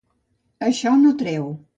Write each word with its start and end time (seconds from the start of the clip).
Això 0.69 0.93
no 1.03 1.11
treu. 1.21 1.47